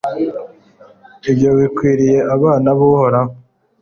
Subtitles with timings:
[1.29, 3.31] ibyo ibikwiriye abana b'uhoraho